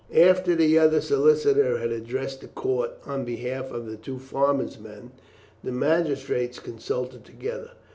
[0.17, 5.11] After the other solicitor had addressed the court on behalf of the two farmers' men,
[5.63, 7.73] the magistrates consulted together.